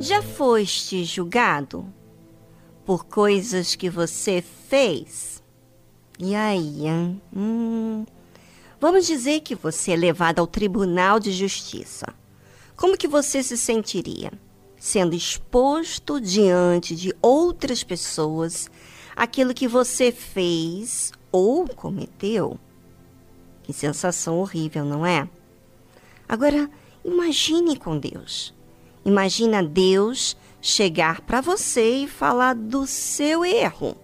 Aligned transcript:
Já 0.00 0.22
foste 0.22 1.04
julgado 1.04 1.84
por 2.86 3.04
coisas 3.04 3.74
que 3.74 3.90
você 3.90 4.40
fez? 4.68 5.42
E 6.20 6.36
aí, 6.36 6.84
hum, 7.34 8.06
vamos 8.80 9.08
dizer 9.08 9.40
que 9.40 9.56
você 9.56 9.92
é 9.92 9.96
levado 9.96 10.38
ao 10.38 10.46
Tribunal 10.46 11.18
de 11.18 11.32
Justiça. 11.32 12.06
Como 12.76 12.96
que 12.96 13.08
você 13.08 13.42
se 13.42 13.56
sentiria? 13.56 14.30
Sendo 14.78 15.16
exposto 15.16 16.20
diante 16.20 16.94
de 16.94 17.12
outras 17.20 17.82
pessoas 17.82 18.70
aquilo 19.16 19.52
que 19.52 19.66
você 19.66 20.12
fez 20.12 21.10
ou 21.32 21.66
cometeu? 21.66 22.56
Que 23.64 23.72
sensação 23.72 24.38
horrível, 24.38 24.84
não 24.84 25.04
é? 25.04 25.28
Agora, 26.28 26.70
imagine 27.04 27.76
com 27.76 27.98
Deus. 27.98 28.56
Imagina 29.08 29.62
Deus 29.62 30.36
chegar 30.60 31.22
para 31.22 31.40
você 31.40 32.02
e 32.02 32.06
falar 32.06 32.54
do 32.54 32.86
seu 32.86 33.42
erro. 33.42 33.96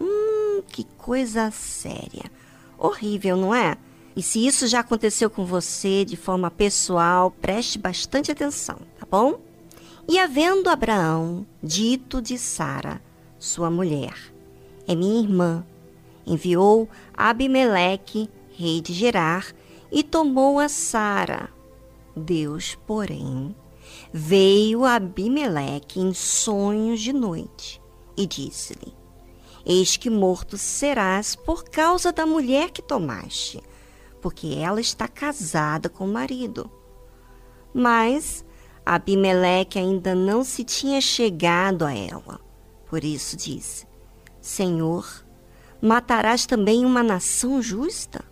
Hum, 0.00 0.62
que 0.68 0.84
coisa 0.96 1.50
séria. 1.50 2.30
Horrível, 2.78 3.36
não 3.36 3.52
é? 3.52 3.76
E 4.14 4.22
se 4.22 4.46
isso 4.46 4.68
já 4.68 4.78
aconteceu 4.78 5.28
com 5.28 5.44
você 5.44 6.04
de 6.04 6.16
forma 6.16 6.48
pessoal, 6.48 7.28
preste 7.28 7.76
bastante 7.76 8.30
atenção, 8.30 8.78
tá 9.00 9.04
bom? 9.10 9.40
E 10.08 10.16
havendo 10.16 10.70
Abraão 10.70 11.44
dito 11.60 12.22
de 12.22 12.38
Sara, 12.38 13.02
sua 13.40 13.68
mulher, 13.68 14.14
é 14.86 14.94
minha 14.94 15.20
irmã, 15.20 15.66
enviou 16.24 16.88
Abimeleque, 17.12 18.30
rei 18.56 18.80
de 18.80 18.92
Gerar, 18.92 19.52
e 19.90 20.04
tomou 20.04 20.60
a 20.60 20.68
Sara. 20.68 21.48
Deus, 22.14 22.78
porém, 22.86 23.56
veio 24.12 24.84
Abimeleque 24.84 26.00
em 26.00 26.12
sonhos 26.12 27.00
de 27.00 27.12
noite 27.12 27.80
e 28.16 28.26
disse-lhe: 28.26 28.94
Eis 29.64 29.96
que 29.96 30.10
morto 30.10 30.58
serás 30.58 31.34
por 31.34 31.64
causa 31.64 32.12
da 32.12 32.26
mulher 32.26 32.70
que 32.70 32.82
tomaste, 32.82 33.62
porque 34.20 34.56
ela 34.58 34.80
está 34.80 35.06
casada 35.06 35.88
com 35.88 36.04
o 36.04 36.12
marido. 36.12 36.70
Mas 37.72 38.44
Abimeleque 38.84 39.78
ainda 39.78 40.14
não 40.14 40.42
se 40.42 40.64
tinha 40.64 41.00
chegado 41.00 41.84
a 41.84 41.94
ela. 41.94 42.40
Por 42.86 43.04
isso 43.04 43.36
disse: 43.36 43.86
Senhor, 44.40 45.24
matarás 45.80 46.46
também 46.46 46.84
uma 46.84 47.02
nação 47.02 47.62
justa? 47.62 48.24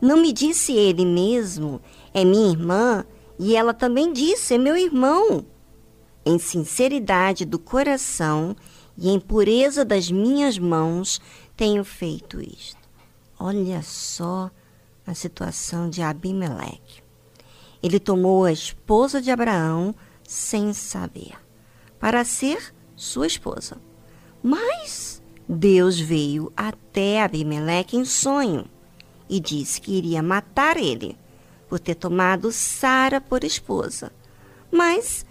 Não 0.00 0.16
me 0.16 0.32
disse 0.32 0.72
ele 0.72 1.04
mesmo, 1.04 1.80
é 2.12 2.24
minha 2.24 2.50
irmã, 2.50 3.04
e 3.42 3.56
ela 3.56 3.72
também 3.72 4.12
disse: 4.12 4.52
É 4.52 4.58
meu 4.58 4.76
irmão. 4.76 5.46
Em 6.26 6.38
sinceridade 6.38 7.46
do 7.46 7.58
coração 7.58 8.54
e 8.98 9.08
em 9.08 9.18
pureza 9.18 9.82
das 9.82 10.10
minhas 10.10 10.58
mãos 10.58 11.18
tenho 11.56 11.82
feito 11.82 12.38
isto. 12.38 12.78
Olha 13.38 13.82
só 13.82 14.50
a 15.06 15.14
situação 15.14 15.88
de 15.88 16.02
Abimeleque. 16.02 17.02
Ele 17.82 17.98
tomou 17.98 18.44
a 18.44 18.52
esposa 18.52 19.22
de 19.22 19.30
Abraão 19.30 19.94
sem 20.22 20.74
saber, 20.74 21.32
para 21.98 22.22
ser 22.26 22.74
sua 22.94 23.26
esposa. 23.26 23.78
Mas 24.42 25.22
Deus 25.48 25.98
veio 25.98 26.52
até 26.54 27.22
Abimeleque 27.22 27.96
em 27.96 28.04
sonho 28.04 28.66
e 29.30 29.40
disse 29.40 29.80
que 29.80 29.92
iria 29.92 30.22
matar 30.22 30.76
ele 30.76 31.16
por 31.70 31.78
ter 31.78 31.94
tomado 31.94 32.50
Sara 32.50 33.20
por 33.20 33.44
esposa. 33.44 34.10
Mas 34.72 35.24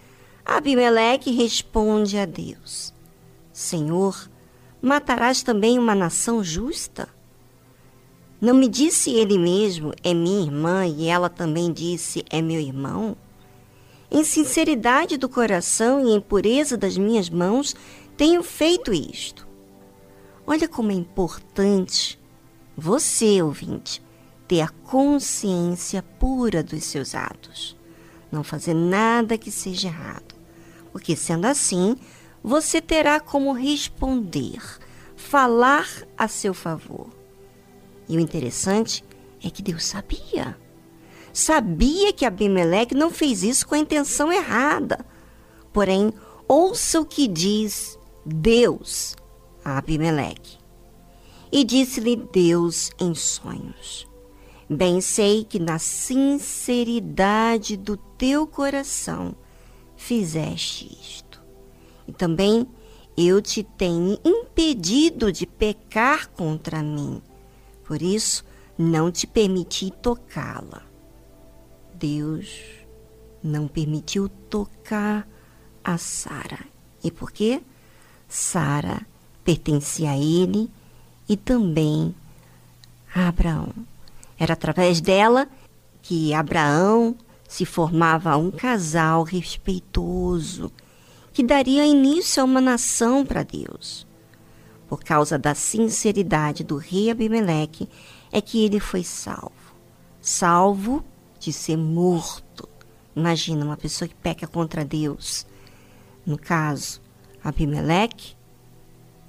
Abimeleque 0.45 1.31
responde 1.31 2.17
a 2.17 2.25
Deus: 2.25 2.93
Senhor, 3.51 4.31
matarás 4.81 5.43
também 5.43 5.77
uma 5.77 5.93
nação 5.93 6.41
justa? 6.41 7.09
Não 8.39 8.55
me 8.55 8.69
disse 8.69 9.11
ele 9.11 9.37
mesmo, 9.37 9.93
é 10.01 10.13
minha 10.13 10.41
irmã, 10.45 10.87
e 10.87 11.07
ela 11.07 11.29
também 11.29 11.73
disse, 11.73 12.23
é 12.29 12.41
meu 12.41 12.61
irmão? 12.61 13.17
Em 14.09 14.23
sinceridade 14.23 15.17
do 15.17 15.27
coração 15.27 16.07
e 16.07 16.13
em 16.13 16.21
pureza 16.21 16.77
das 16.77 16.97
minhas 16.97 17.29
mãos, 17.29 17.75
tenho 18.15 18.41
feito 18.41 18.93
isto. 18.93 19.45
Olha 20.47 20.69
como 20.69 20.89
é 20.89 20.95
importante 20.95 22.17
você, 22.77 23.41
ouvinte, 23.41 24.01
ter 24.49 24.61
a 24.61 24.67
consciência 24.67 26.01
pura 26.01 26.63
dos 26.63 26.83
seus 26.85 27.13
atos. 27.13 27.77
Não 28.31 28.43
fazer 28.43 28.73
nada 28.73 29.37
que 29.37 29.51
seja 29.51 29.89
errado. 29.89 30.33
Porque 30.91 31.15
sendo 31.15 31.45
assim, 31.45 31.95
você 32.43 32.81
terá 32.81 33.19
como 33.19 33.53
responder, 33.53 34.59
falar 35.15 35.87
a 36.17 36.27
seu 36.27 36.51
favor. 36.51 37.09
E 38.07 38.17
o 38.17 38.19
interessante 38.19 39.05
é 39.43 39.51
que 39.51 39.61
Deus 39.61 39.85
sabia. 39.85 40.57
Sabia 41.31 42.11
que 42.11 42.25
Abimeleque 42.25 42.95
não 42.95 43.11
fez 43.11 43.43
isso 43.43 43.67
com 43.67 43.75
a 43.75 43.79
intenção 43.79 44.33
errada. 44.33 45.05
Porém, 45.71 46.11
ouça 46.47 46.99
o 46.99 47.05
que 47.05 47.27
diz 47.27 47.99
Deus 48.25 49.15
a 49.63 49.77
Abimeleque. 49.77 50.57
E 51.51 51.63
disse-lhe 51.63 52.15
Deus 52.15 52.89
em 52.99 53.13
sonhos: 53.13 54.08
Bem 54.69 55.01
sei 55.01 55.43
que 55.43 55.57
na 55.57 55.79
sinceridade 55.79 57.75
do 57.75 57.97
teu 57.97 58.45
coração 58.45 59.33
fizeste 59.97 60.85
isto. 61.01 61.41
E 62.07 62.11
também 62.11 62.67
eu 63.17 63.41
te 63.41 63.63
tenho 63.63 64.19
impedido 64.23 65.31
de 65.31 65.47
pecar 65.47 66.29
contra 66.29 66.83
mim. 66.83 67.19
Por 67.83 67.99
isso, 68.01 68.45
não 68.77 69.11
te 69.11 69.25
permiti 69.25 69.89
tocá-la. 69.89 70.83
Deus 71.95 72.79
não 73.43 73.67
permitiu 73.67 74.29
tocar 74.29 75.27
a 75.83 75.97
Sara. 75.97 76.59
E 77.03 77.09
por 77.09 77.31
quê? 77.31 77.61
Sara 78.27 79.01
pertencia 79.43 80.11
a 80.11 80.17
ele 80.17 80.69
e 81.27 81.35
também 81.35 82.13
a 83.15 83.29
Abraão. 83.29 83.73
Era 84.39 84.53
através 84.53 85.01
dela 85.01 85.49
que 86.01 86.33
Abraão 86.33 87.15
se 87.47 87.65
formava 87.65 88.37
um 88.37 88.49
casal 88.49 89.23
respeitoso 89.23 90.71
que 91.33 91.43
daria 91.43 91.85
início 91.85 92.41
a 92.41 92.45
uma 92.45 92.61
nação 92.61 93.25
para 93.25 93.43
Deus. 93.43 94.07
Por 94.87 95.03
causa 95.03 95.37
da 95.37 95.53
sinceridade 95.53 96.63
do 96.63 96.77
rei 96.77 97.11
Abimeleque 97.11 97.87
é 98.31 98.41
que 98.41 98.63
ele 98.63 98.79
foi 98.79 99.03
salvo. 99.03 99.51
Salvo 100.21 101.03
de 101.39 101.53
ser 101.53 101.77
morto. 101.77 102.67
Imagina 103.15 103.65
uma 103.65 103.77
pessoa 103.77 104.07
que 104.07 104.15
peca 104.15 104.47
contra 104.47 104.83
Deus. 104.85 105.45
No 106.25 106.37
caso, 106.37 107.01
Abimeleque, 107.43 108.35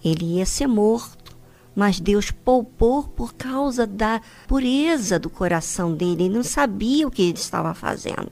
ele 0.05 0.37
ia 0.37 0.47
ser 0.47 0.67
morto 0.67 1.20
mas 1.75 2.01
Deus 2.01 2.31
poupou 2.31 3.05
por 3.05 3.35
causa 3.35 3.87
da 3.87 4.21
pureza 4.47 5.19
do 5.19 5.31
coração 5.31 5.95
dele. 5.95 6.25
Ele 6.25 6.35
não 6.35 6.43
sabia 6.43 7.07
o 7.07 7.11
que 7.11 7.23
ele 7.23 7.39
estava 7.39 7.75
fazendo. 7.75 8.31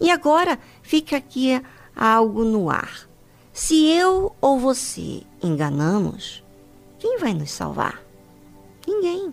E 0.00 0.10
agora 0.10 0.58
fica 0.82 1.16
aqui 1.16 1.60
algo 1.94 2.44
no 2.44 2.70
ar. 2.70 3.08
Se 3.52 3.86
eu 3.86 4.34
ou 4.40 4.58
você 4.58 5.22
enganamos, 5.42 6.44
quem 6.98 7.18
vai 7.18 7.34
nos 7.34 7.50
salvar? 7.50 8.00
Ninguém. 8.86 9.30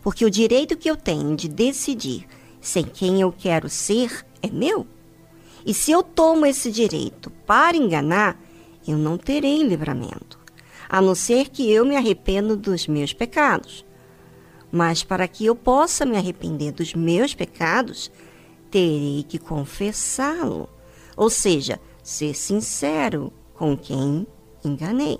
Porque 0.00 0.24
o 0.24 0.30
direito 0.30 0.76
que 0.76 0.88
eu 0.88 0.96
tenho 0.96 1.36
de 1.36 1.48
decidir 1.48 2.26
sem 2.60 2.84
quem 2.84 3.20
eu 3.20 3.32
quero 3.32 3.68
ser 3.68 4.24
é 4.40 4.48
meu. 4.48 4.86
E 5.66 5.74
se 5.74 5.90
eu 5.90 6.02
tomo 6.02 6.46
esse 6.46 6.70
direito 6.70 7.30
para 7.44 7.76
enganar, 7.76 8.40
eu 8.86 8.96
não 8.96 9.18
terei 9.18 9.62
livramento 9.62 10.38
a 10.88 11.00
não 11.00 11.14
ser 11.14 11.48
que 11.48 11.70
eu 11.70 11.84
me 11.84 11.96
arrependa 11.96 12.56
dos 12.56 12.86
meus 12.86 13.12
pecados. 13.12 13.84
Mas 14.70 15.02
para 15.02 15.28
que 15.28 15.44
eu 15.46 15.54
possa 15.54 16.06
me 16.06 16.16
arrepender 16.16 16.72
dos 16.72 16.94
meus 16.94 17.34
pecados, 17.34 18.10
terei 18.70 19.24
que 19.28 19.38
confessá-lo, 19.38 20.68
ou 21.16 21.30
seja, 21.30 21.80
ser 22.02 22.34
sincero 22.34 23.32
com 23.54 23.76
quem 23.76 24.26
enganei. 24.64 25.18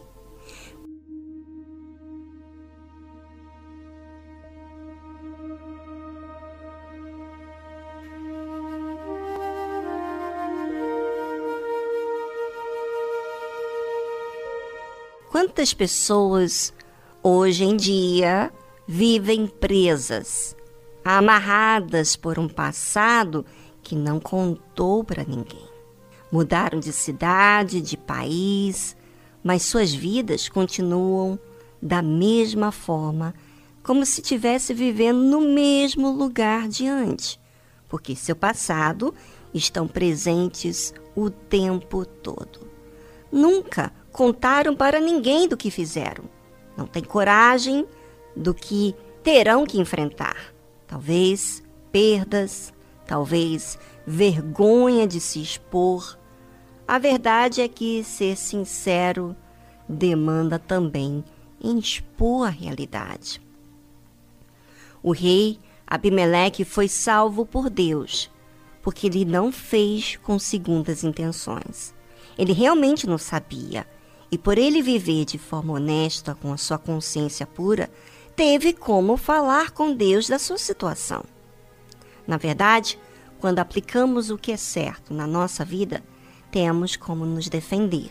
Quantas 15.41 15.73
pessoas 15.73 16.75
hoje 17.23 17.63
em 17.63 17.77
dia 17.77 18.53
vivem 18.89 19.47
presas, 19.47 20.57
amarradas 21.05 22.17
por 22.17 22.41
um 22.41 22.49
passado 22.49 23.47
que 23.81 23.95
não 23.95 24.19
contou 24.19 25.05
para 25.05 25.23
ninguém? 25.23 25.65
Mudaram 26.33 26.81
de 26.81 26.93
cidade, 26.93 27.81
de 27.81 27.97
país, 27.97 28.97
mas 29.41 29.63
suas 29.63 29.95
vidas 29.95 30.49
continuam 30.49 31.39
da 31.81 32.03
mesma 32.03 32.73
forma, 32.73 33.33
como 33.85 34.05
se 34.05 34.21
estivesse 34.21 34.75
vivendo 34.75 35.21
no 35.21 35.41
mesmo 35.41 36.11
lugar 36.11 36.67
de 36.67 36.89
antes, 36.89 37.39
porque 37.89 38.17
seu 38.17 38.35
passado 38.35 39.15
estão 39.55 39.87
presentes 39.87 40.93
o 41.15 41.31
tempo 41.31 42.05
todo. 42.05 42.67
Nunca 43.31 43.93
contaram 44.13 44.75
para 44.75 45.01
ninguém 45.01 45.49
do 45.49 45.57
que 45.57 45.71
fizeram. 45.71 46.25
Não 46.77 46.87
têm 46.87 47.03
coragem 47.03 47.87
do 48.35 48.55
que 48.55 48.95
terão 49.23 49.67
que 49.67 49.81
enfrentar. 49.81 50.55
Talvez 50.87 51.63
perdas, 51.91 52.73
talvez 53.07 53.79
vergonha 54.07 55.07
de 55.07 55.21
se 55.21 55.43
expor. 55.43 56.19
A 56.87 56.99
verdade 56.99 57.61
é 57.61 57.69
que 57.69 58.03
ser 58.05 58.37
sincero 58.37 59.37
demanda 59.89 60.59
também 60.59 61.25
expor 61.63 62.47
a 62.47 62.51
realidade. 62.51 63.41
O 65.03 65.13
rei 65.13 65.59
Abimeleque 65.87 66.65
foi 66.65 66.89
salvo 66.89 67.47
por 67.47 67.71
Deus, 67.71 68.31
porque 68.83 69.07
ele 69.07 69.25
não 69.25 69.51
fez 69.51 70.17
com 70.17 70.39
segundas 70.39 71.03
intenções. 71.03 71.95
Ele 72.37 72.53
realmente 72.53 73.07
não 73.07 73.19
sabia, 73.19 73.87
e 74.31 74.37
por 74.37 74.59
ele 74.59 74.83
viver 74.83 75.25
de 75.25 75.39
forma 75.39 75.75
honesta, 75.75 76.35
com 76.35 76.53
a 76.53 76.57
sua 76.57 76.79
consciência 76.79 77.47
pura, 77.47 77.91
teve 78.37 78.73
como 78.73 79.17
falar 79.17 79.71
com 79.71 79.95
Deus 79.95 80.29
da 80.29 80.39
sua 80.39 80.59
situação. 80.59 81.25
Na 82.27 82.37
verdade, 82.37 82.99
quando 83.41 83.59
aplicamos 83.59 84.31
o 84.31 84.37
que 84.37 84.53
é 84.53 84.57
certo 84.57 85.15
na 85.15 85.27
nossa 85.27 85.65
vida, 85.65 86.03
temos 86.51 86.97
como 86.97 87.25
nos 87.25 87.49
defender. 87.49 88.11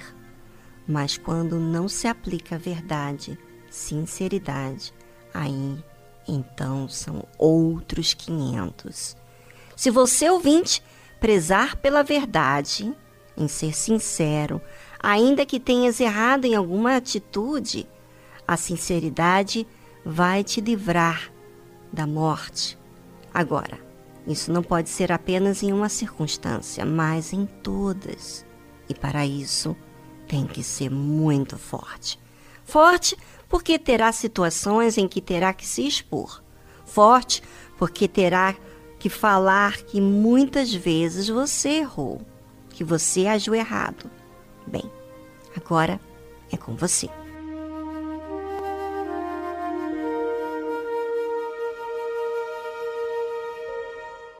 Mas 0.88 1.18
quando 1.18 1.60
não 1.60 1.88
se 1.88 2.08
aplica 2.08 2.56
a 2.56 2.60
verdade, 2.60 3.38
sinceridade, 3.70 4.94
aí 5.34 5.78
então 6.28 6.88
são 6.90 7.26
outros 7.38 8.14
500. 8.14 9.16
Se 9.76 9.92
você 9.92 10.30
ouvinte 10.30 10.82
prezar 11.20 11.76
pela 11.78 12.04
verdade, 12.04 12.94
em 13.36 13.48
ser 13.48 13.76
sincero, 13.76 14.62
ainda 15.00 15.46
que 15.46 15.60
tenhas 15.60 16.00
errado 16.00 16.46
em 16.46 16.56
alguma 16.56 16.96
atitude, 16.96 17.88
a 18.48 18.56
sinceridade 18.58 19.68
vai 20.06 20.44
te 20.44 20.62
livrar 20.62 21.32
da 21.92 22.08
morte. 22.08 22.78
Agora, 23.34 23.80
isso 24.26 24.52
não 24.52 24.64
pode 24.64 24.90
ser 24.90 25.12
apenas 25.12 25.64
em 25.64 25.72
uma 25.72 25.90
circunstância, 25.90 26.86
mas 26.86 27.34
em 27.34 27.46
todas. 27.46 28.46
E 28.90 28.94
para 28.94 29.26
isso, 29.26 29.76
tem 30.28 30.46
que 30.46 30.64
ser 30.64 30.90
muito 30.90 31.58
forte. 31.58 32.20
Forte 32.64 33.18
porque 33.48 33.80
terá 33.80 34.12
situações 34.12 34.98
em 34.98 35.08
que 35.08 35.22
terá 35.22 35.54
que 35.54 35.66
se 35.66 35.88
expor. 35.88 36.44
Forte 36.86 37.42
porque 37.78 38.08
terá 38.08 38.56
que 39.00 39.10
falar 39.10 39.78
que 39.84 40.02
muitas 40.02 40.74
vezes 40.74 41.30
você 41.30 41.70
errou, 41.70 42.22
que 42.70 42.84
você 42.84 43.28
agiu 43.28 43.56
errado. 43.56 44.10
Bem, 44.68 44.84
agora 45.56 46.00
é 46.52 46.58
com 46.58 46.76
você. 46.76 47.10